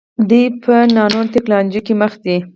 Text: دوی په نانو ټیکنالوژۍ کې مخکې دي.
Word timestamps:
دوی 0.29 0.45
په 0.63 0.73
نانو 0.95 1.21
ټیکنالوژۍ 1.33 1.81
کې 1.85 1.93
مخکې 2.01 2.23
دي. 2.31 2.37